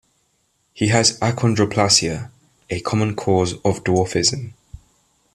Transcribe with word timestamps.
He 0.73 0.87
has 0.87 1.19
achondroplasia, 1.19 2.31
a 2.71 2.79
common 2.79 3.15
cause 3.15 3.53
of 3.63 3.83
dwarfism. 3.83 4.53